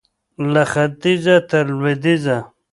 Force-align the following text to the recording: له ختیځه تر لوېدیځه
له 0.53 0.63
ختیځه 0.71 1.35
تر 1.49 1.65
لوېدیځه 1.77 2.37